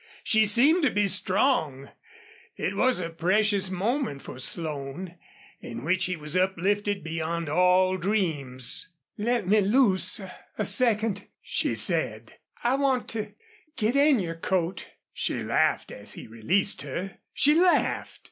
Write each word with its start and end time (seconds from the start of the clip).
She 0.23 0.47
seemed 0.47 0.81
to 0.81 0.89
be 0.89 1.07
strong. 1.07 1.91
It 2.57 2.73
was 2.75 2.99
a 2.99 3.11
precious 3.11 3.69
moment 3.69 4.23
for 4.23 4.39
Slone, 4.39 5.13
in 5.59 5.83
which 5.83 6.05
he 6.05 6.15
was 6.15 6.35
uplifted 6.35 7.03
beyond 7.03 7.49
all 7.49 7.97
dreams. 7.97 8.89
"Let 9.19 9.45
me 9.47 9.61
loose 9.61 10.19
a 10.57 10.65
second," 10.65 11.27
she 11.39 11.75
said. 11.75 12.39
"I 12.63 12.77
want 12.77 13.09
to 13.09 13.33
get 13.77 13.95
in 13.95 14.17
your 14.19 14.33
coat." 14.33 14.87
She 15.13 15.43
laughed 15.43 15.91
as 15.91 16.13
he 16.13 16.25
released 16.25 16.81
her. 16.81 17.19
She 17.31 17.53
laughed! 17.53 18.19